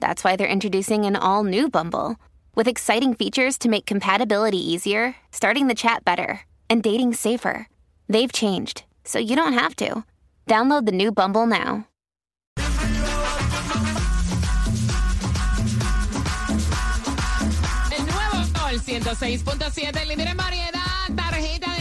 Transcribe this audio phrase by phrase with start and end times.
[0.00, 2.16] that's why they're introducing an all new Bumble
[2.54, 7.68] with exciting features to make compatibility easier, starting the chat better, and dating safer.
[8.08, 10.04] They've changed, so you don't have to.
[10.46, 11.86] Download the new Bumble now.
[17.98, 20.75] Nuevo 106.7, líder en variedad.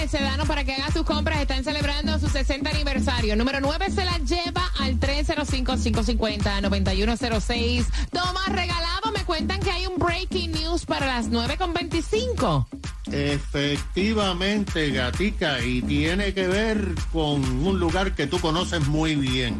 [0.08, 1.42] Sedano para que haga sus compras.
[1.42, 3.36] Están celebrando su 60 aniversario.
[3.36, 7.86] Número 9 se la lleva al 305-550-9106.
[8.12, 9.12] Toma regalado.
[9.12, 12.68] Me cuentan que hay un breaking news para las 9.25.
[13.12, 19.60] Efectivamente, Gatica, y tiene que ver con un lugar que tú conoces muy bien.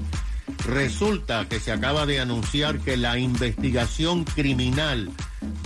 [0.66, 5.12] Resulta que se acaba de anunciar que la investigación criminal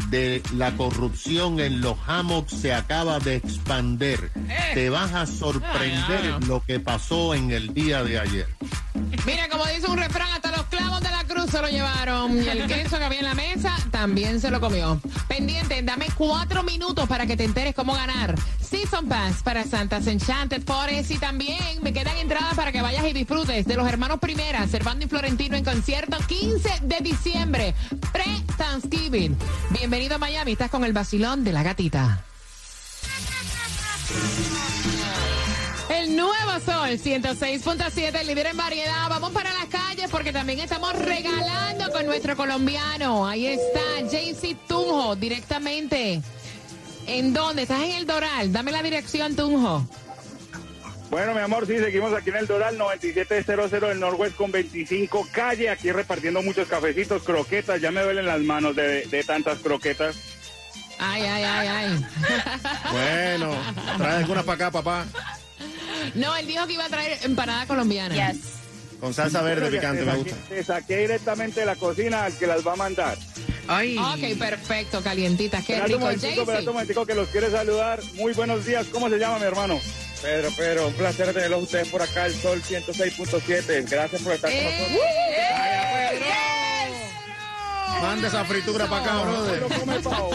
[0.09, 4.31] de la corrupción en los hammocks se acaba de expander.
[4.73, 8.47] Te vas a sorprender lo que pasó en el día de ayer.
[9.25, 12.41] Mira, como dice un refrán, hasta los clavos de la cruz se lo llevaron.
[12.41, 15.01] Y el queso que había en la mesa también se lo comió.
[15.27, 18.35] Pendiente, dame cuatro minutos para que te enteres cómo ganar.
[18.61, 21.11] Season Pass para Santas Enchanted Forest.
[21.11, 25.05] Y también me quedan entradas para que vayas y disfrutes de los hermanos Primera, Servando
[25.05, 27.75] y Florentino en concierto 15 de diciembre,
[28.11, 29.37] pre-Thanksgiving.
[29.71, 32.23] Bienvenido a Miami, estás con el vacilón de la gatita.
[36.59, 39.09] Sol 106.7, líder en variedad.
[39.09, 43.27] Vamos para las calles porque también estamos regalando con nuestro colombiano.
[43.27, 46.21] Ahí está JC Tunjo directamente.
[47.07, 47.63] ¿En dónde?
[47.63, 48.51] ¿Estás en el Doral?
[48.51, 49.87] Dame la dirección, Tunjo.
[51.09, 55.69] Bueno, mi amor, sí, seguimos aquí en el Doral 9700 del Norwest con 25 calle,
[55.69, 60.15] aquí repartiendo muchos cafecitos, croquetas, ya me duelen las manos de, de tantas croquetas.
[60.99, 62.05] Ay, ay, ay, ay.
[62.91, 63.55] Bueno,
[63.97, 65.05] trae alguna para acá, papá.
[66.15, 68.31] No, él dijo que iba a traer empanada colombiana.
[68.31, 68.39] Yes.
[68.99, 70.35] Con salsa verde picante, me gusta.
[70.49, 73.17] Te saqué directamente de la cocina al que las va a mandar.
[73.67, 73.97] Ay.
[73.97, 75.63] Ok, perfecto, calientitas.
[75.63, 76.05] Qué un rico.
[76.05, 76.65] un JC.
[76.65, 78.01] momentico que los quiere saludar.
[78.15, 79.79] Muy buenos días, ¿cómo se llama mi hermano?
[80.21, 83.89] Pedro, Pedro, un placer tenerlos ustedes por acá, el Sol 106.7.
[83.89, 84.89] Gracias por estar con nosotros.
[84.91, 85.39] ¡Eh!
[88.01, 89.79] Manda esa fritura para acá, Pedro brother.
[89.79, 90.31] come pavo.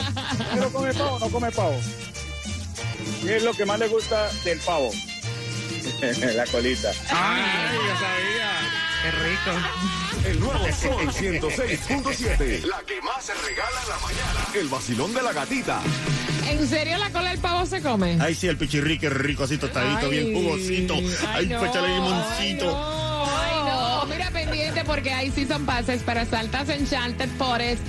[0.53, 1.81] Pedro come pavo, no come pavo.
[3.23, 4.91] ¿Qué es lo que más le gusta del pavo?
[6.34, 6.91] la colita.
[7.11, 8.50] Ay, ya sabía.
[9.03, 10.28] Qué rico.
[10.28, 12.65] El nuevo Sol 106.7.
[12.65, 14.49] La que más se regala en la mañana.
[14.55, 15.83] El vacilón de la gatita.
[16.49, 18.17] ¿En serio la cola del pavo se come?
[18.21, 20.94] Ay, sí, el pichirrique rico, así tostadito, bien jugosito.
[21.34, 22.65] Ay, no, échale Ay, limoncito.
[22.67, 24.06] no, ay, no.
[24.06, 27.83] Mira, pendiente porque hay season passes para Saltas Enchanted Forest.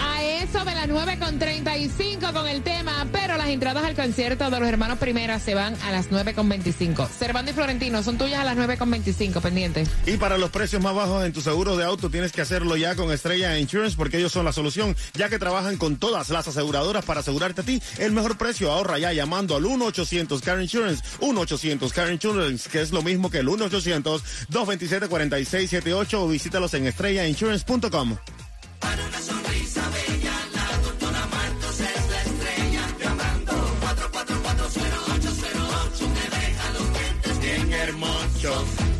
[0.00, 4.68] A eso de las 9.35 con el tema, pero las entradas al concierto de los
[4.68, 7.08] hermanos Primera se van a las 9.25.
[7.08, 9.84] Servando y Florentino son tuyas a las 9.25, pendiente.
[10.06, 12.94] Y para los precios más bajos en tu seguro de auto tienes que hacerlo ya
[12.94, 17.04] con Estrella Insurance porque ellos son la solución, ya que trabajan con todas las aseguradoras
[17.04, 18.70] para asegurarte a ti el mejor precio.
[18.70, 23.38] Ahorra ya llamando al 1-800 Car Insurance, 1-800 Car Insurance, que es lo mismo que
[23.38, 28.16] el 1-800-227-4678 o visítalos en estrellainsurance.com.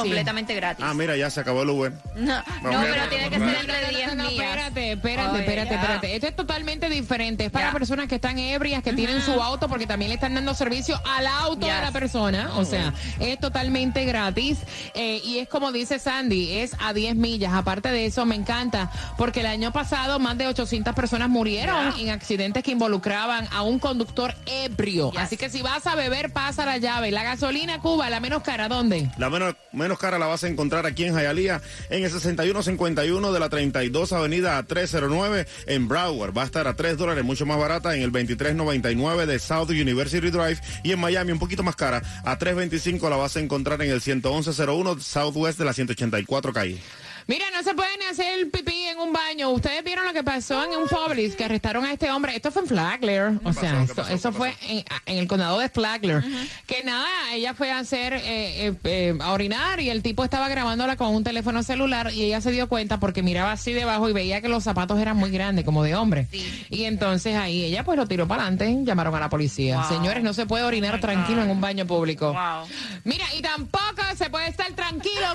[0.02, 0.86] Completamente gratis.
[0.88, 1.94] Ah, mira, ya se acabó el Uber.
[2.16, 2.44] No, no,
[2.82, 5.76] pero tiene que ser entre no, 10 no, espérate, espérate, Oye, espérate, ya.
[5.82, 6.16] espérate.
[6.16, 7.46] Esto es totalmente diferente.
[7.46, 7.72] Es para Ya.
[7.74, 11.28] personas que están ebrias, que tienen su auto, porque también le están dando servicio al
[11.28, 11.82] auto de Yes.
[11.82, 12.50] la persona.
[12.56, 14.60] O sea, es totalmente gratis.
[14.94, 17.54] eh, y es como dice Sandy, es a 10 millas.
[17.54, 22.10] Aparte de eso, me encanta, porque el año pasado más de 800 personas murieron en
[22.10, 25.12] accidentes que involucraban a un conductor ebrio.
[25.12, 25.22] Yes.
[25.22, 27.12] Así que si vas a beber, pasa la llave.
[27.12, 29.10] La gasolina Cuba, la menos cara, ¿dónde?
[29.18, 29.56] La menos,
[29.86, 31.62] menos cara la vas a encontrar aquí en Hialeah,
[31.92, 36.36] en el 6151 de la 32 Avenida a 309 en Broward.
[36.36, 40.32] Va a estar a 3 dólares, mucho más barata, en el 2399 de South University
[40.32, 40.60] Drive.
[40.84, 44.02] Y en Miami, un poquito más cara, a 325 la vas a encontrar en el
[44.02, 46.82] 11101 Southwest de la 184 calle.
[47.28, 49.50] Mira, no se pueden hacer pipí en un baño.
[49.50, 52.36] Ustedes vieron lo que pasó en un Publix, que arrestaron a este hombre.
[52.36, 53.32] Esto fue en Flagler.
[53.44, 53.76] O sea, pasó?
[53.78, 54.14] ¿Qué esto- pasó?
[54.14, 56.24] eso ¿Qué fue en, en el condado de Flagler.
[56.68, 58.22] Que nada, ella fue a hacer, eh,
[58.68, 62.42] eh, eh, a orinar y el tipo estaba grabándola con un teléfono celular y ella
[62.42, 65.66] se dio cuenta porque miraba así debajo y veía que los zapatos eran muy grandes,
[65.66, 66.28] como de hombre.
[66.32, 66.66] Sí.
[66.70, 69.80] Y entonces ahí ella pues lo tiró para adelante, llamaron a la policía.
[69.80, 69.88] Wow.
[69.90, 72.34] Señores, no se puede orinar tranquilo en un baño público.
[72.34, 72.68] Wow.
[73.04, 74.35] Mira, y tampoco se puede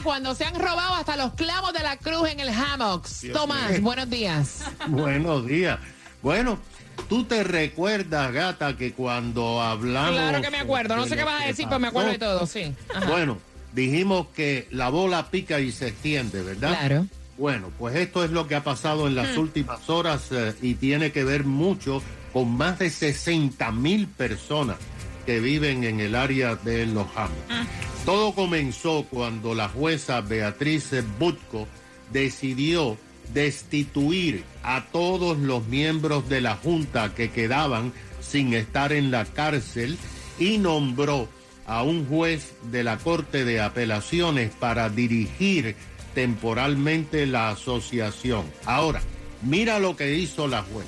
[0.02, 3.26] cuando se han robado hasta los clavos de la cruz en el hammocks.
[3.32, 4.64] Tomás, buenos días.
[4.88, 5.79] Buenos días.
[6.23, 6.58] Bueno,
[7.08, 10.12] tú te recuerdas, gata, que cuando hablamos.
[10.12, 10.97] Claro que me acuerdo.
[10.97, 12.75] No sé qué vas a decir, pero me acuerdo de todo, sí.
[12.94, 13.08] Ajá.
[13.08, 13.38] Bueno,
[13.73, 16.79] dijimos que la bola pica y se extiende, ¿verdad?
[16.79, 17.06] Claro.
[17.38, 21.11] Bueno, pues esto es lo que ha pasado en las últimas horas eh, y tiene
[21.11, 22.03] que ver mucho
[22.35, 24.76] con más de 60 mil personas
[25.26, 27.38] que viven en el área de Los Amos.
[28.05, 31.69] Todo comenzó cuando la jueza Beatriz Butko
[32.12, 32.96] decidió
[33.32, 39.99] destituir a todos los miembros de la Junta que quedaban sin estar en la cárcel
[40.38, 41.28] y nombró
[41.67, 45.76] a un juez de la Corte de Apelaciones para dirigir
[46.14, 48.44] temporalmente la asociación.
[48.64, 49.00] Ahora,
[49.43, 50.87] mira lo que hizo la juez.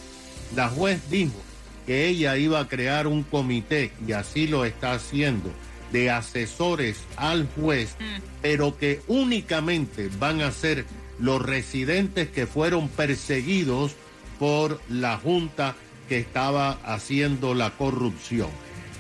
[0.57, 1.41] La juez dijo
[1.87, 5.53] que ella iba a crear un comité, y así lo está haciendo,
[5.93, 7.97] de asesores al juez,
[8.41, 10.87] pero que únicamente van a ser
[11.19, 13.95] los residentes que fueron perseguidos
[14.39, 15.77] por la junta
[16.09, 18.49] que estaba haciendo la corrupción.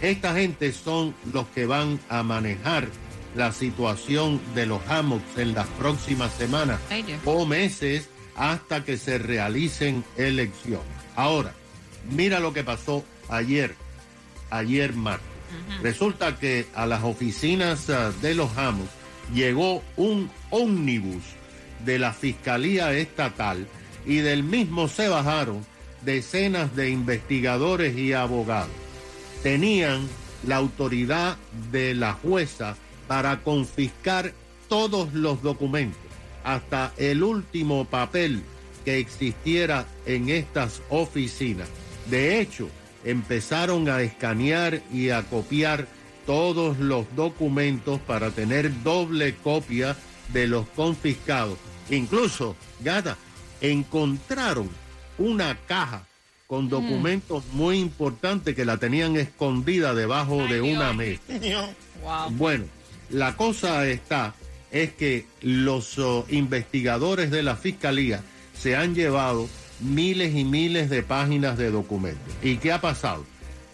[0.00, 2.88] Esta gente son los que van a manejar
[3.34, 6.80] la situación de los hammocks en las próximas semanas
[7.24, 10.86] o meses hasta que se realicen elecciones.
[11.16, 11.54] Ahora,
[12.10, 13.74] mira lo que pasó ayer,
[14.50, 15.32] ayer martes.
[15.82, 18.90] Resulta que a las oficinas ah, de los Hammocks
[19.34, 21.22] llegó un ómnibus
[21.84, 23.66] de la Fiscalía Estatal
[24.06, 25.64] y del mismo se bajaron
[26.04, 28.70] decenas de investigadores y abogados.
[29.42, 30.08] Tenían
[30.46, 31.36] la autoridad
[31.70, 32.76] de la jueza
[33.08, 34.32] para confiscar
[34.68, 36.00] todos los documentos,
[36.44, 38.42] hasta el último papel
[38.84, 41.68] que existiera en estas oficinas.
[42.06, 42.68] De hecho,
[43.04, 45.86] empezaron a escanear y a copiar
[46.26, 49.96] todos los documentos para tener doble copia
[50.32, 51.58] de los confiscados.
[51.90, 53.16] Incluso, Gata,
[53.60, 54.70] encontraron
[55.18, 56.06] una caja
[56.46, 61.22] con documentos muy importantes que la tenían escondida debajo de una mesa.
[62.02, 62.30] Wow.
[62.32, 62.64] Bueno,
[63.10, 64.34] la cosa está
[64.70, 68.22] es que los oh, investigadores de la fiscalía
[68.58, 69.48] se han llevado
[69.82, 72.34] miles y miles de páginas de documentos.
[72.42, 73.24] ¿Y qué ha pasado?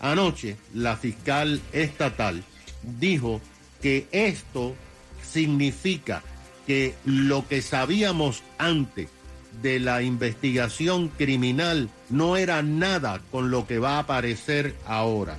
[0.00, 2.42] Anoche la fiscal estatal
[2.82, 3.40] dijo
[3.82, 4.74] que esto
[5.22, 6.22] significa
[6.66, 9.08] que lo que sabíamos antes
[9.62, 15.38] de la investigación criminal no era nada con lo que va a aparecer ahora.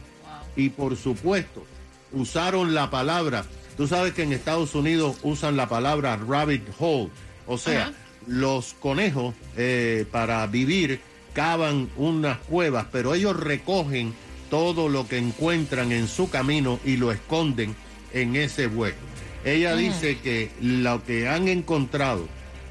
[0.56, 1.66] Y por supuesto,
[2.12, 3.46] usaron la palabra
[3.80, 7.10] Tú sabes que en Estados Unidos usan la palabra rabbit hole,
[7.48, 7.94] o sea.
[8.30, 11.02] Los conejos eh, para vivir
[11.34, 14.14] cavan unas cuevas, pero ellos recogen
[14.50, 17.76] todo lo que encuentran en su camino y lo esconden
[18.14, 18.98] en ese hueco.
[19.46, 22.28] Ella dice que lo que han encontrado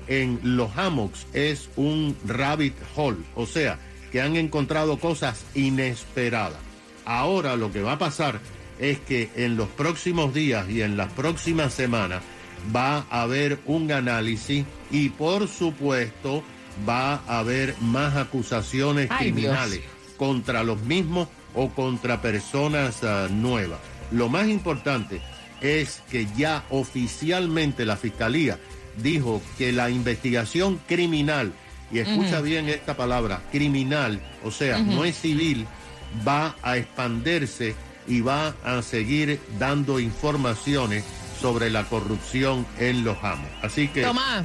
[0.06, 3.78] en los hammocks es un rabbit hole, o sea,
[4.12, 6.58] que han encontrado cosas inesperadas.
[7.04, 8.40] Ahora lo que va a pasar
[8.78, 12.22] es que en los próximos días y en las próximas semanas
[12.74, 16.42] va a haber un análisis y por supuesto
[16.88, 19.34] va a haber más acusaciones Ay, Dios.
[19.34, 19.80] criminales
[20.16, 23.78] contra los mismos o contra personas ah, nuevas.
[24.10, 25.20] Lo más importante
[25.60, 28.58] es que ya oficialmente la Fiscalía
[29.02, 31.52] dijo que la investigación criminal,
[31.90, 35.66] y escucha bien esta palabra, criminal, o sea, no es civil,
[36.26, 37.74] va a expandirse
[38.06, 41.04] y va a seguir dando informaciones
[41.40, 43.48] sobre la corrupción en los amos.
[43.62, 44.44] Así que Tomás,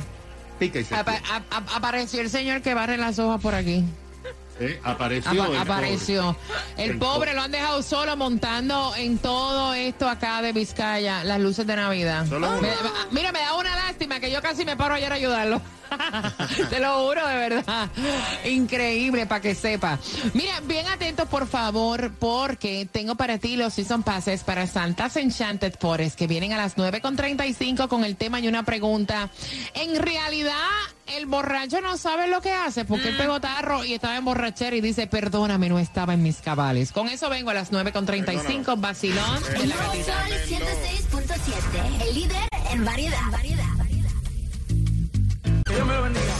[0.60, 3.84] pica y se apareció el señor que barre las hojas por aquí.
[4.60, 5.44] Eh, apareció.
[5.44, 6.24] Apa- el apareció.
[6.24, 6.84] pobre.
[6.84, 11.24] El, El pobre po- lo han dejado solo montando en todo esto acá de Vizcaya,
[11.24, 12.26] las luces de Navidad.
[12.28, 12.70] Me-
[13.12, 15.60] mira, me da una lástima que yo casi me paro ayer a ayudarlo.
[16.70, 17.90] Te lo juro, de verdad.
[18.46, 20.00] Increíble, para que sepa.
[20.34, 25.76] Mira, bien atentos, por favor, porque tengo para ti los season passes para Santa's Enchanted
[25.80, 29.30] Forest, que vienen a las 9.35 con el tema y una pregunta.
[29.74, 30.54] En realidad,
[31.08, 34.76] el borracho no sabe lo que hace, porque él pegó tarro y estaba en borrachera
[34.76, 36.92] y dice, perdóname, no estaba en mis cabales.
[36.92, 40.28] Con eso vengo a las 9.35, vacilón de la gatita.
[40.28, 43.32] Sol 106.7, el líder en variedad.
[43.32, 43.73] variedad.
[45.74, 46.34] Dios me lo bendiga.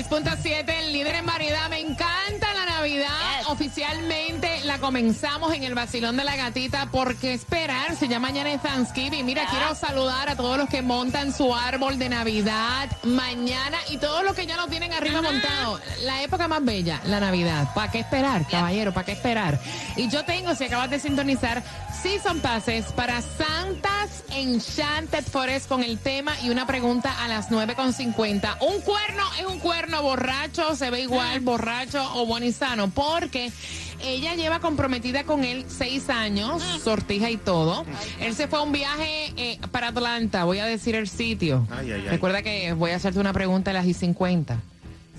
[0.00, 1.68] 106.7, el líder en variedad.
[1.68, 3.42] Me encanta la Navidad.
[3.48, 6.88] Oficialmente la comenzamos en el Basilón de la Gatita.
[6.90, 7.96] porque esperar?
[7.96, 9.24] Si ya mañana es Thanksgiving.
[9.24, 14.24] Mira, quiero saludar a todos los que montan su árbol de Navidad mañana y todos
[14.24, 15.80] los que ya lo tienen arriba montado.
[16.02, 17.72] La época más bella, la Navidad.
[17.74, 18.92] ¿Para qué esperar, caballero?
[18.92, 19.60] ¿Para qué esperar?
[19.96, 21.62] Y yo tengo, si acabas de sintonizar,
[22.02, 28.56] Season Passes para Santas Enchanted Forest con el tema y una pregunta a las 9.50.
[28.60, 33.52] Un cuerno es un cuerno borracho, se ve igual borracho o sano, porque
[34.02, 37.84] ella lleva comprometida con él seis años, sortija y todo.
[38.20, 41.66] Él se fue a un viaje eh, para Atlanta, voy a decir el sitio.
[41.70, 42.08] Ay, ay, ay.
[42.08, 44.60] Recuerda que voy a hacerte una pregunta a las y 50.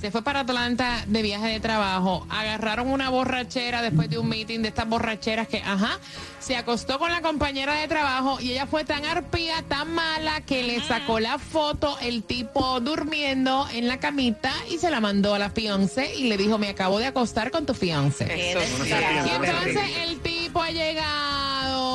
[0.04, 2.28] Se fue para Atlanta de viaje de trabajo.
[2.30, 5.98] Agarraron una borrachera después de un meeting de estas borracheras que, ajá,
[6.42, 10.62] se acostó con la compañera de trabajo y ella fue tan arpía, tan mala que
[10.62, 15.40] le sacó la foto el tipo durmiendo en la camita y se la mandó a
[15.40, 18.26] la fiance y le dijo, me acabo de acostar con tu fiance.
[18.26, 21.33] Y entonces el tipo ha llegado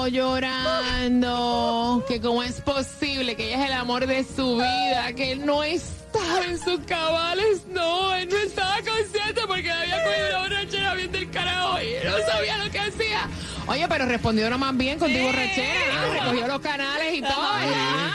[0.09, 5.47] llorando, que cómo es posible que ella es el amor de su vida, que él
[5.47, 10.95] no estaba en sus cabales, no, él no estaba consciente porque había cogido la borrachera
[10.95, 13.29] bien del carajo y no sabía lo que hacía.
[13.67, 16.13] Oye, pero respondió nomás bien con tu borrachera, ¿no?
[16.13, 18.13] recogió los canales y todo, ¿verdad?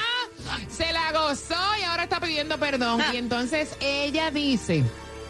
[0.69, 3.01] Se la gozó y ahora está pidiendo perdón.
[3.13, 4.83] Y entonces ella dice,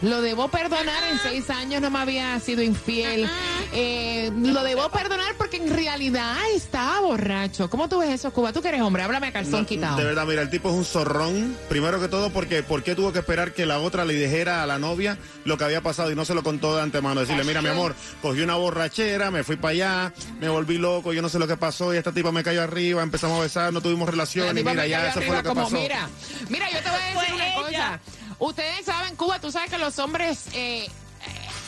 [0.04, 3.28] lo debo perdonar, en seis años no me había sido infiel.
[3.72, 7.68] Eh, lo debo perdonar porque en realidad estaba borracho.
[7.70, 8.52] ¿Cómo tú ves eso, Cuba?
[8.52, 9.96] Tú que eres hombre, háblame a calzón No, quitado.
[9.96, 11.56] De verdad, mira, el tipo es un zorrón.
[11.68, 14.66] Primero que todo, porque ¿por qué tuvo que esperar que la otra le dijera a
[14.66, 17.20] la novia lo que había pasado y no se lo contó de antemano?
[17.20, 21.22] Decirle, mira, mi amor, cogí una borrachera, me fui para allá, me volví loco, yo
[21.22, 23.80] no sé lo que pasó y esta tipa me cayó arriba, empezamos a besar, no
[23.80, 25.74] tuvimos La relación y mira, ya eso fue lo que como, pasó.
[25.76, 26.08] Mira,
[26.48, 28.00] mira, yo te voy a decir Fue una ella.
[28.00, 28.00] cosa.
[28.48, 30.86] Ustedes saben, Cuba, tú sabes que los hombres eh,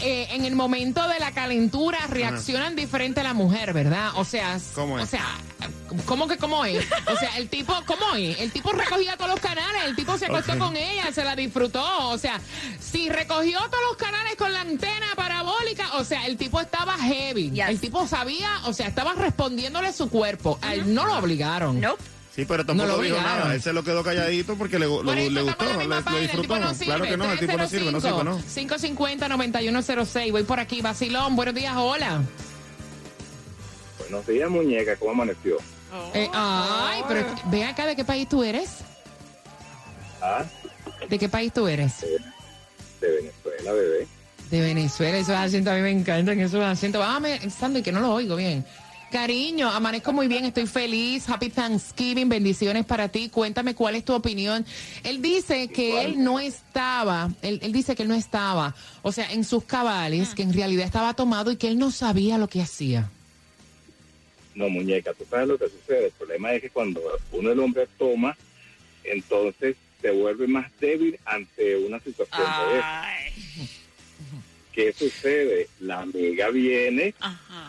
[0.03, 4.11] eh, en el momento de la calentura reaccionan diferente a la mujer, ¿verdad?
[4.17, 5.05] O sea, ¿Cómo es?
[5.05, 5.25] o sea,
[6.05, 6.85] ¿cómo que cómo es?
[7.11, 8.39] O sea, el tipo, ¿cómo es?
[8.41, 12.09] El tipo recogía todos los canales, el tipo se acostó con ella, se la disfrutó,
[12.11, 12.39] o sea,
[12.79, 17.53] si recogió todos los canales con la antena parabólica, o sea, el tipo estaba heavy,
[17.53, 17.69] Yes.
[17.71, 21.81] el tipo sabía, o sea, estaba respondiéndole su cuerpo, a él no lo obligaron.
[21.81, 22.03] Nope.
[22.37, 23.55] Sí, pero No tampoco lo dijo nada.
[23.55, 26.59] Él se lo quedó calladito porque le, lo- Por le gustó, le, el disfrutó.
[26.59, 28.39] no claro que no, el tipo no sirve, no sirve, no.
[28.41, 30.33] 550-9106.
[30.33, 31.35] Voy por aquí, Basilón.
[31.35, 32.21] Buenos días, hola.
[34.01, 35.57] Buenos días, muñeca, ¿cómo amaneció?
[36.13, 38.69] Eh, ay, pero ve acá, ¿de qué país tú eres?
[40.21, 40.45] Ah,
[41.09, 42.01] ¿De qué país tú eres?
[43.01, 44.07] de Venezuela, bebé.
[44.51, 46.99] De Venezuela, esos acentos a mí me encantan, esos acentos.
[47.01, 48.65] Bájame, Sandy, que no lo oigo bien.
[49.11, 51.29] Cariño, amanezco muy bien, estoy feliz.
[51.29, 53.29] Happy Thanksgiving, bendiciones para ti.
[53.29, 54.67] Cuéntame cuál es tu opinión.
[55.05, 59.31] Él dice que él no estaba, él, él dice que él no estaba, o sea,
[59.33, 62.61] en sus cabales, que en realidad estaba tomado y que él no sabía lo que
[62.61, 63.09] hacía.
[64.57, 66.07] No, muñeca, tú sabes lo que sucede.
[66.07, 68.37] El problema es que cuando uno el hombre toma,
[69.05, 73.07] entonces se vuelve más débil ante una situación de esa.
[74.73, 75.69] ¿Qué sucede?
[75.81, 77.15] La amiga viene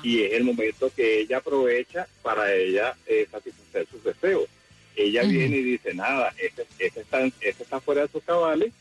[0.03, 4.45] y es el momento que ella aprovecha para ella eh, satisfacer sus deseos.
[4.95, 8.73] Ella viene y dice, nada, este, este está, este está fuera de sus cabales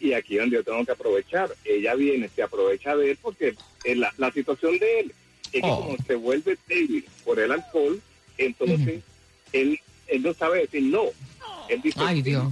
[0.00, 1.50] y aquí es donde yo tengo que aprovechar.
[1.64, 3.54] Ella viene, se aprovecha de él porque
[3.84, 5.12] eh, la, la situación de él
[5.52, 5.80] es que Oh.
[5.82, 8.00] como se vuelve débil por el alcohol,
[8.38, 9.02] entonces
[9.52, 9.78] él,
[10.08, 11.04] él no sabe decir no.
[11.68, 12.44] Él dice Ay, Dios.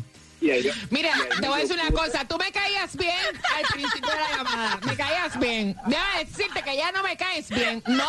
[0.91, 2.25] Mira, te voy a decir una cosa.
[2.27, 3.15] Tú me caías bien
[3.57, 4.81] al principio de la llamada.
[4.85, 5.77] Me caías bien.
[5.87, 7.83] Déjame decirte que ya no me caes bien.
[7.87, 8.09] No,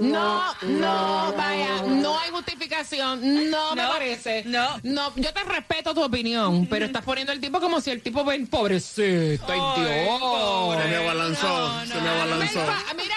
[0.00, 1.82] no, no, vaya.
[1.86, 3.50] No hay justificación.
[3.50, 4.42] No, me No, parece.
[4.46, 4.78] no.
[4.82, 8.24] No, yo te respeto tu opinión, pero estás poniendo el tipo como si el tipo
[8.24, 9.44] ven pobrecito.
[9.48, 10.82] Ay, Dios.
[10.82, 12.60] Se me abalanzó, se me abalanzó.
[12.96, 13.16] Mira,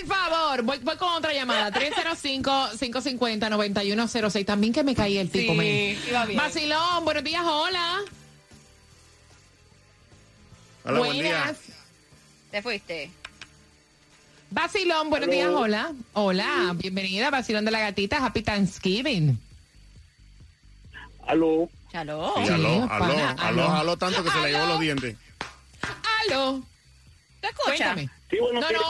[0.00, 0.62] el favor.
[0.62, 1.72] Voy, voy con otra llamada.
[1.80, 4.46] 305-550-9106.
[4.46, 6.38] También que me caí el tipo, Sí, iba bien.
[6.38, 8.00] Vacilón, buenos días, hola.
[10.84, 11.54] Hola, buen día.
[12.50, 13.10] Te fuiste.
[14.50, 15.92] Vacilón, buenos días, hola.
[16.14, 18.24] Hola, bienvenida, Vacilón de la Gatita.
[18.24, 19.38] Happy Thanksgiving.
[21.26, 21.68] Aló.
[21.90, 23.74] Sí, aló, aló, pana, aló, aló.
[23.76, 25.16] aló, tanto que se le llevó los dientes.
[26.26, 26.62] Aló,
[27.40, 27.94] ¿Te escucha?
[27.94, 28.08] cuéntame.
[28.30, 28.80] Sí, buenos No, no.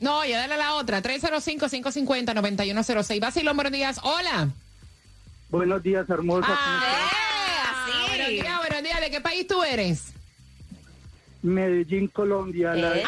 [0.00, 1.02] No, ya dale a la otra.
[1.02, 3.20] 305-550-9106.
[3.20, 4.48] Vacilón, buenos días, hola.
[5.50, 6.46] Buenos días, hermosa.
[6.50, 7.92] Ah, así.
[8.08, 9.00] buenos días, buenos días.
[9.00, 10.12] ¿De qué país tú eres?
[11.42, 12.74] Medellín, Colombia.
[12.74, 13.02] La Eh.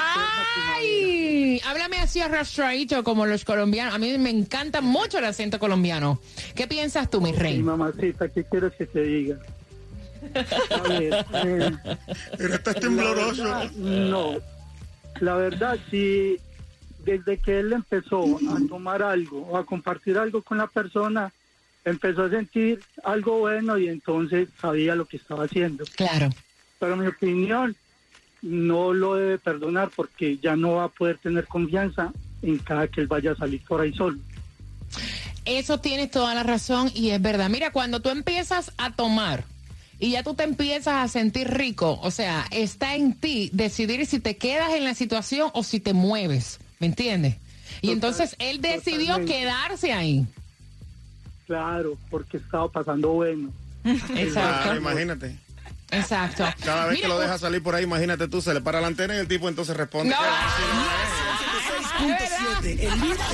[0.76, 1.60] ¡Ay!
[1.66, 3.94] Háblame así arrastradito como los colombianos.
[3.94, 6.18] A mí me encanta mucho el acento colombiano.
[6.54, 7.58] ¿Qué piensas tú, mi Mi rey?
[7.58, 9.36] mamacita, ¿qué quieres que te diga?
[10.70, 11.70] A ver, eh,
[12.38, 13.42] Pero estás la tembloroso.
[13.44, 14.36] verdad, no.
[15.20, 16.38] La verdad, sí,
[17.04, 21.32] desde que él empezó a tomar algo o a compartir algo con la persona,
[21.84, 25.84] empezó a sentir algo bueno y entonces sabía lo que estaba haciendo.
[25.96, 26.30] Claro.
[26.78, 27.76] Pero mi opinión,
[28.42, 33.02] no lo debe perdonar porque ya no va a poder tener confianza en cada que
[33.02, 34.18] él vaya a salir por ahí solo.
[35.44, 37.48] Eso tienes toda la razón y es verdad.
[37.50, 39.44] Mira, cuando tú empiezas a tomar
[39.98, 44.20] y ya tú te empiezas a sentir rico, o sea, está en ti decidir si
[44.20, 47.36] te quedas en la situación o si te mueves, ¿me entiendes?
[47.82, 49.32] Y Total- entonces él decidió totalmente.
[49.32, 50.26] quedarse ahí.
[51.46, 53.50] Claro, porque estaba pasando bueno.
[53.82, 54.76] Claro, Exacto.
[54.76, 55.36] imagínate.
[55.92, 56.44] Exacto.
[56.64, 58.86] Cada vez Mira, que lo deja salir por ahí, imagínate tú, se le para la
[58.88, 60.14] antena y el tipo entonces responde.
[60.14, 60.20] No.
[62.62, 63.28] el líder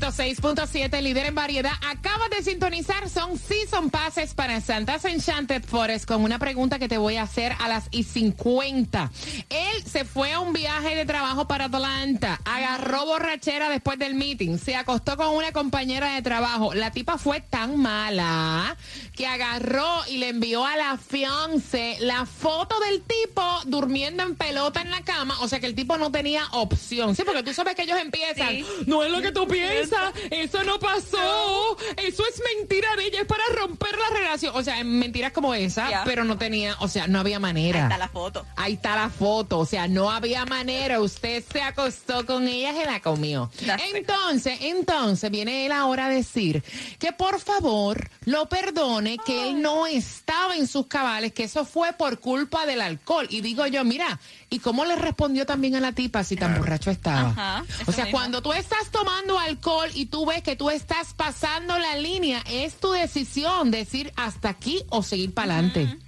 [0.00, 1.70] 106.7, líder en variedad.
[1.88, 6.98] Acabas de sintonizar, son Season Passes para Santa's Enchanted Forest con una pregunta que te
[6.98, 9.12] voy a hacer a las y 50.
[9.50, 14.58] Él se fue a un viaje de trabajo para Atlanta, agarró borrachera después del meeting,
[14.58, 16.74] se acostó con una compañera de trabajo.
[16.74, 18.76] La tipa fue tan mala
[19.14, 24.80] que agarró y le envió a la fiance la foto del tipo durmiendo en pelota
[24.80, 25.36] en la cama.
[25.40, 27.14] O sea que el tipo no tenía opción.
[27.14, 28.48] Sí, porque tú sabes que ellos empiezan.
[28.48, 28.66] Sí.
[28.86, 29.83] No es lo que tú piensas,
[30.30, 34.54] eso no pasó, eso es mentira de ella, es para romper la relación.
[34.56, 37.82] O sea, mentiras como esa, pero no tenía, o sea, no había Ahí manera.
[37.84, 38.46] está la foto.
[38.56, 41.00] Ahí está la foto, o sea, no había manera.
[41.00, 43.50] Usted se acostó con ella, se la comió.
[43.66, 43.96] That's it.
[43.96, 46.62] Entonces, entonces viene él ahora a decir
[46.98, 51.92] que por favor lo perdone, que él no estaba en sus cabales, que eso fue
[51.94, 53.26] por culpa del alcohol.
[53.30, 54.18] Y digo yo, mira,
[54.54, 57.30] ¿y cómo le respondió también a la tipa si tan borracho estaba?
[57.30, 58.18] Ajá, o eso sea, mismo.
[58.18, 62.76] cuando tú estás tomando alcohol y tú ves que tú estás pasando la línea, es
[62.76, 65.98] tu decisión decir hasta aquí o seguir para adelante.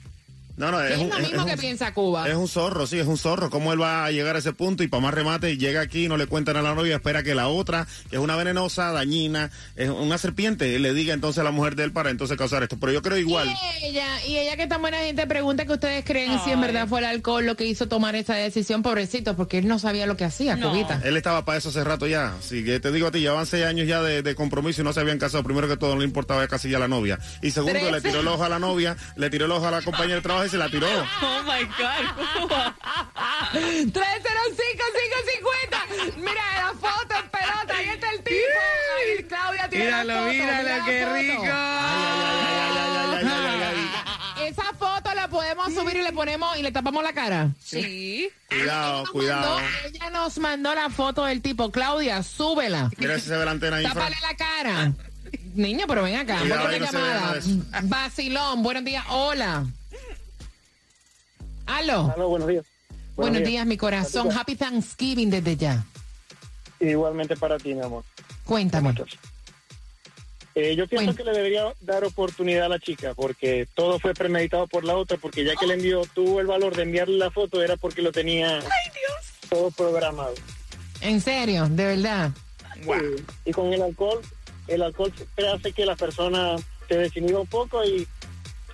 [0.57, 2.29] No, no, es, Es un, lo es- mismo es que un- piensa Cuba.
[2.29, 3.51] Es un zorro, sí, es un zorro.
[3.51, 4.83] ¿Cómo él va a llegar a ese punto?
[4.83, 7.35] Y para más remate, llega aquí y no le cuentan a la novia, espera que
[7.35, 11.51] la otra, que es una venenosa, dañina, es una serpiente, le diga entonces a la
[11.51, 12.79] mujer de él para entonces causar esto.
[12.81, 13.49] Pero yo creo igual.
[13.83, 16.89] Y ella, y ella que tan buena gente pregunta que ustedes creen si en verdad
[16.89, 20.17] fue el alcohol lo que hizo tomar esa decisión, pobrecito, porque él no sabía lo
[20.17, 20.71] que hacía, No.
[20.71, 21.01] Cubita.
[21.05, 22.35] Él estaba para eso hace rato ya.
[22.39, 24.93] Así que te digo a ti, llevaban seis años ya de, de compromiso y no
[24.93, 25.45] se habían casado.
[25.45, 27.19] Primero que todo, no le importaba casi ya la novia.
[27.43, 29.83] Y segundo, le tiró el ojo a la novia, le tiró el ojo a la
[29.83, 30.87] compañera de trabajo y se la tiró.
[30.89, 32.07] Oh my God.
[32.49, 32.75] Cuba.
[33.53, 38.37] 305-550 Mira la foto en pelota, ahí está el tipo.
[38.99, 40.33] Ahí Claudia tiene la Míralo, foto.
[40.33, 41.15] míralo, mira la qué foto.
[41.17, 41.43] rico.
[44.47, 47.49] Esa foto la podemos subir y le ponemos y le tapamos la cara.
[47.65, 48.29] Sí.
[48.49, 49.57] Cuidado, Nos cuidado.
[49.57, 51.73] mandó- ella nos mandó la foto del tipo.
[51.73, 52.89] Claudia, súbela.
[52.97, 53.97] Mira si se ve la antena ahí, Fran.
[53.97, 54.93] Tápale la cara.
[55.55, 56.39] Niño, pero ven acá.
[56.41, 57.41] Cuidado no llamada.
[57.85, 59.05] Vacilón, buenos días.
[59.09, 59.65] Hola.
[61.67, 62.13] Aló.
[62.15, 62.65] Aló, buenos días.
[63.17, 64.31] Buenos días, mi corazón.
[64.31, 65.85] Happy Thanksgiving desde ya.
[66.81, 68.05] Igualmente para ti, mi amor.
[68.45, 68.95] Cuéntame.
[70.55, 74.67] Eh, yo pienso que le debería dar oportunidad a la chica porque todo fue premeditado
[74.67, 77.63] por la otra, porque ya que le envió, tuvo el valor de enviarle la foto,
[77.63, 78.61] era porque lo tenía
[79.51, 80.35] todo programado.
[81.03, 82.31] En serio, de verdad.
[82.75, 83.25] Sí.
[83.45, 84.21] Y con el alcohol,
[84.67, 85.13] el alcohol
[85.55, 86.57] hace que la persona
[86.89, 88.07] se desinhiba un poco y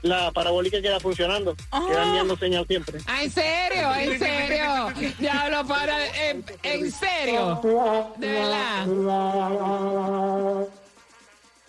[0.03, 1.57] la parabólica queda funcionando,
[1.89, 2.99] queda enviando señal siempre.
[3.07, 4.93] Ah, en serio, en serio.
[5.19, 6.07] Diablo, para.
[6.29, 7.61] En, en serio.
[8.19, 8.87] De verdad.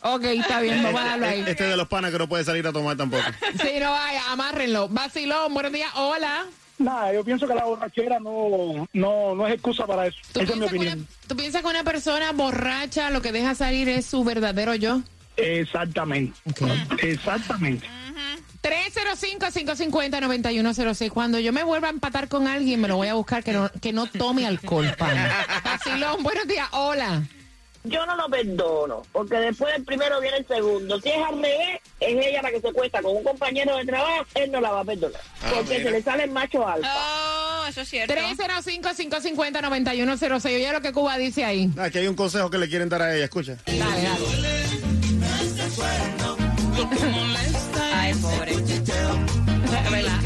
[0.05, 1.39] Ok, está bien, vamos a darlo ahí.
[1.47, 3.23] Este es de los panas que no puede salir a tomar tampoco.
[3.61, 4.89] Sí, no vaya, amárrenlo.
[4.89, 5.89] Vacilón, buenos días.
[5.95, 6.45] Hola.
[6.79, 10.17] Nada, yo pienso que la borrachera no, no, no es excusa para eso.
[10.33, 14.05] ¿Tú piensas, que una, ¿Tú piensas que una persona borracha lo que deja salir es
[14.05, 15.01] su verdadero yo?
[15.37, 16.37] Exactamente.
[17.01, 17.87] Exactamente.
[18.63, 21.11] 305-550-9106.
[21.11, 23.69] Cuando yo me vuelva a empatar con alguien, me lo voy a buscar que no,
[23.81, 25.45] que no tome alcohol, pana.
[25.63, 26.67] Vacilón, buenos días.
[26.71, 27.21] Hola.
[27.85, 31.01] Yo no lo perdono, porque después del primero viene el segundo.
[31.01, 34.25] Si es al revés, es ella la que se cuesta con un compañero de trabajo,
[34.35, 35.19] él no la va a perdonar.
[35.41, 35.83] Ah, porque mira.
[35.83, 36.89] se le sale el macho alfa.
[36.89, 38.13] Oh, eso es cierto.
[38.13, 40.45] 305-550-9106.
[40.45, 41.69] Oye lo que Cuba dice ahí.
[41.77, 43.57] Aquí hay un consejo que le quieren dar a ella, escucha.
[43.65, 44.53] Dale, dale.
[48.21, 48.53] Pobre.
[49.91, 49.91] ¿Verdad?
[49.91, 50.19] Mira,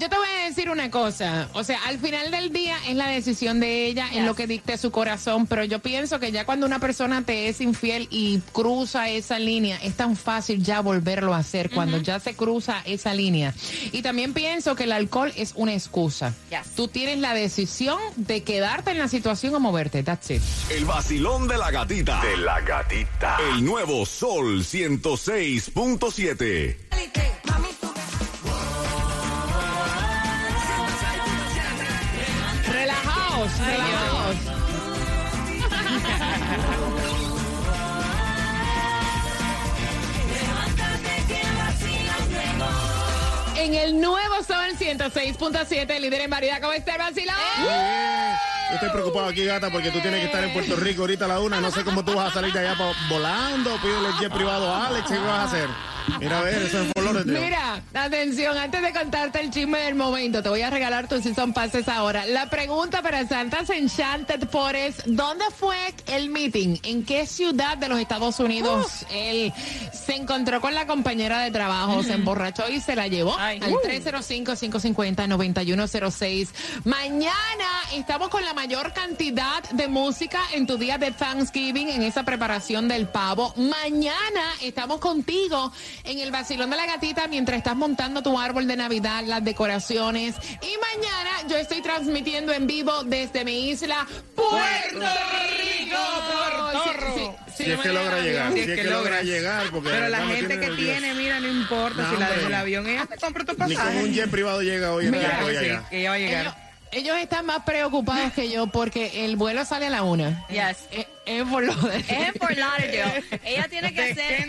[0.00, 1.50] yo te voy a decir una cosa.
[1.52, 4.78] O sea, al final del día es la decisión de ella en lo que dicte
[4.78, 9.10] su corazón, pero yo pienso que ya cuando una persona te es infiel y cruza
[9.10, 13.54] esa línea, es tan fácil ya volverlo a hacer cuando ya se cruza esa línea.
[13.92, 16.34] Y también pienso que el alcohol es una excusa.
[16.48, 16.74] Yes.
[16.74, 20.02] Tú tienes la decisión de quedarte en la situación o moverte.
[20.02, 20.40] That's it.
[20.70, 22.22] El vacilón de la gatita.
[22.22, 23.36] De la gatita.
[23.52, 27.39] El nuevo Sol 106.7.
[33.40, 34.36] Relajaos, relajaos.
[43.56, 47.34] En el nuevo Sol 106.7, líder en variedad, ¿cómo está el vacilón?
[48.68, 51.28] Yo estoy preocupado aquí, gata, porque tú tienes que estar en Puerto Rico ahorita a
[51.28, 51.62] la una.
[51.62, 52.76] No sé cómo tú vas a salir de allá
[53.08, 53.74] volando.
[53.80, 55.08] Pídele el jet privado a Alex.
[55.08, 55.68] ¿Qué vas a hacer?
[56.18, 57.26] Mira, a ver, eso es Flores.
[57.26, 61.52] Mira, atención, antes de contarte el chisme del momento, te voy a regalar tus season
[61.52, 62.26] passes ahora.
[62.26, 66.76] La pregunta para Santas Enchanted Forest, ¿dónde fue el meeting?
[66.82, 69.52] ¿En qué ciudad de los Estados Unidos él
[69.92, 73.36] se encontró con la compañera de trabajo, se emborrachó y se la llevó?
[73.38, 73.60] Ay.
[73.62, 76.48] Al 305-550-9106.
[76.84, 82.22] Mañana estamos con la mayor cantidad de música en tu día de Thanksgiving, en esa
[82.24, 83.54] preparación del pavo.
[83.56, 85.72] Mañana estamos contigo
[86.04, 90.34] en el vacilón de la gatita mientras estás montando tu árbol de Navidad, las decoraciones.
[90.62, 94.58] Y mañana yo estoy transmitiendo en vivo desde mi isla, Puerto
[94.98, 95.96] Rico.
[96.26, 99.22] Puerto Sí, sí, sí, Si es no que me logra llegar, si es que logra
[99.22, 100.76] llegar, porque Pero la gente que nervioso.
[100.76, 102.86] tiene, mira, no importa No, si la deja el avión.
[102.88, 103.94] Ella te compra tu Ni pasaje.
[103.94, 105.06] con un jet privado llega hoy.
[105.10, 105.84] Mira, espera, voy Sí, allá.
[105.90, 106.40] ella va a llegar.
[106.42, 106.54] Ellos,
[106.92, 110.46] ellos están más preocupados que yo porque el vuelo sale a la una.
[110.48, 110.78] Yes.
[110.90, 111.98] Es, es por lo de...
[111.98, 113.24] Es en Fort Lauderdale.
[113.44, 114.48] Ella tiene que hacer.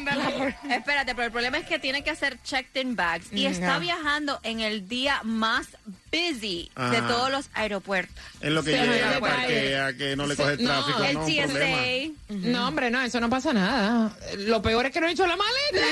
[0.70, 4.40] Espérate, pero el problema es que tiene que hacer checked-in bags y Mm, está viajando
[4.44, 5.68] en el día más
[6.12, 8.16] busy de todos los aeropuertos.
[8.42, 9.48] Es lo que Se llega detalle.
[9.48, 11.04] que, a que no le coge Se- no, tráfico.
[11.04, 11.78] el no, problema.
[11.78, 12.34] TSA.
[12.50, 14.12] No, hombre, no, eso no pasa nada.
[14.38, 15.88] Lo peor es que no he hecho la maleta.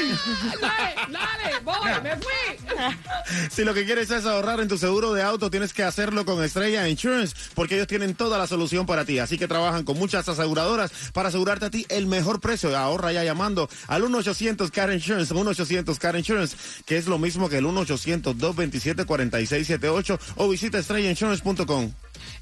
[0.61, 2.58] dale, dale, voy, me fui.
[3.51, 6.43] Si lo que quieres es ahorrar en tu seguro de auto, tienes que hacerlo con
[6.43, 9.19] Estrella Insurance, porque ellos tienen toda la solución para ti.
[9.19, 12.75] Así que trabajan con muchas aseguradoras para asegurarte a ti el mejor precio.
[12.77, 20.19] Ahorra ya llamando al 1-800-CAR Insurance, 1-800-CAR Insurance, que es lo mismo que el 1-800-227-4678,
[20.37, 21.91] o visita estrellainsurance.com.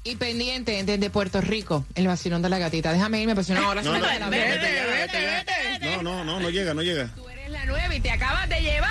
[0.04, 2.92] Y pendiente desde Puerto Rico, el vacilón de la gatita.
[2.92, 4.66] Déjame irme, pues si no, ahora se No, me no, cae la vete, mente.
[4.66, 5.52] vete, vete,
[5.86, 5.96] vete.
[5.96, 7.08] No, no, no, no llega, no llega.
[7.14, 8.90] Tú eres la nueva y te acabas de llevar.